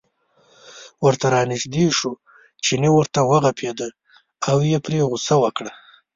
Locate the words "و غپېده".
3.23-3.87